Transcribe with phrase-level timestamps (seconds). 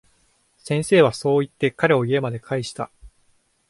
[0.57, 2.89] 先生はそう言って、彼を家まで帰した。